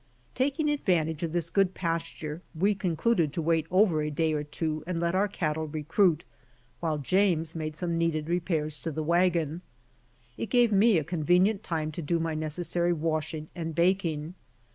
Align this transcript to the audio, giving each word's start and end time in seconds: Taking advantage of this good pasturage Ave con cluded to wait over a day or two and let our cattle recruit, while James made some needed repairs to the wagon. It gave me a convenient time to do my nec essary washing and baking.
Taking 0.33 0.67
advantage 0.67 1.21
of 1.21 1.31
this 1.31 1.51
good 1.51 1.75
pasturage 1.75 2.41
Ave 2.59 2.73
con 2.73 2.95
cluded 2.95 3.31
to 3.33 3.41
wait 3.43 3.67
over 3.69 4.01
a 4.01 4.09
day 4.09 4.33
or 4.33 4.43
two 4.43 4.83
and 4.87 4.99
let 4.99 5.13
our 5.13 5.27
cattle 5.27 5.67
recruit, 5.67 6.25
while 6.79 6.97
James 6.97 7.53
made 7.53 7.75
some 7.75 7.99
needed 7.99 8.27
repairs 8.27 8.79
to 8.79 8.91
the 8.91 9.03
wagon. 9.03 9.61
It 10.37 10.49
gave 10.49 10.71
me 10.71 10.97
a 10.97 11.03
convenient 11.03 11.61
time 11.61 11.91
to 11.91 12.01
do 12.01 12.17
my 12.17 12.33
nec 12.33 12.49
essary 12.53 12.95
washing 12.95 13.49
and 13.53 13.75
baking. 13.75 14.33